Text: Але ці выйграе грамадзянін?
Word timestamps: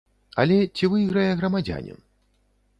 Але 0.43 0.57
ці 0.75 0.89
выйграе 0.95 1.27
грамадзянін? 1.43 2.03